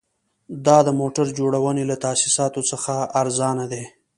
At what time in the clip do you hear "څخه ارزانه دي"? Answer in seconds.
2.71-3.83